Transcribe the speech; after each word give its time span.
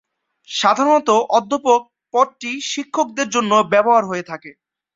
সাধারণত 0.47 1.09
অধ্যাপক 1.37 1.81
পদটি 2.13 2.51
শিক্ষকদের 2.71 3.27
জন্যই 3.29 3.69
ব্যবহার 3.73 4.03
করা 4.03 4.09
হয়ে 4.09 4.27
থাকে। 4.31 4.51